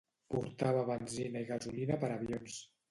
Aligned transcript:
Portava 0.35 0.81
benzina 0.89 1.45
i 1.47 1.49
gasolina 1.53 2.03
per 2.07 2.15
avions. 2.19 2.63